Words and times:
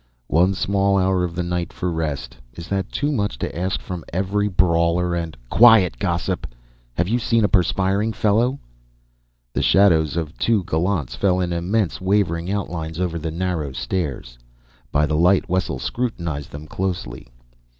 "One 0.29 0.55
small 0.55 0.97
hour 0.97 1.23
of 1.23 1.35
the 1.35 1.43
night 1.43 1.71
for 1.71 1.91
rest. 1.91 2.35
Is 2.55 2.67
that 2.69 2.91
too 2.91 3.11
much 3.11 3.37
to 3.37 3.55
ask 3.55 3.79
from 3.79 4.03
every 4.11 4.47
brawler 4.47 5.13
and" 5.13 5.37
"Quiet, 5.51 5.99
gossip! 5.99 6.47
Have 6.95 7.07
you 7.07 7.19
seen 7.19 7.43
a 7.43 7.47
perspiring 7.47 8.11
fellow?" 8.11 8.57
The 9.53 9.61
shadows 9.61 10.17
of 10.17 10.35
two 10.39 10.63
gallants 10.63 11.13
fell 11.13 11.39
in 11.39 11.53
immense 11.53 12.01
wavering 12.01 12.49
outlines 12.49 12.99
over 12.99 13.19
the 13.19 13.29
narrow 13.29 13.73
stairs; 13.73 14.39
by 14.91 15.05
the 15.05 15.15
light 15.15 15.47
Wessel 15.47 15.77
scrutinized 15.77 16.49
them 16.51 16.65
closely. 16.65 17.27